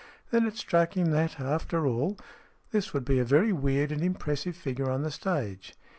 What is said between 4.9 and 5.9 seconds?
the stage.